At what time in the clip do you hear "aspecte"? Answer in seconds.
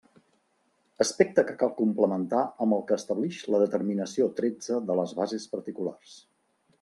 1.03-1.41